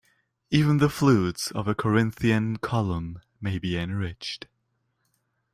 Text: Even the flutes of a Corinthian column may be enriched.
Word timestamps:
Even 0.49 0.79
the 0.79 0.89
flutes 0.89 1.51
of 1.51 1.67
a 1.67 1.75
Corinthian 1.75 2.57
column 2.57 3.21
may 3.39 3.59
be 3.59 3.77
enriched. 3.77 4.47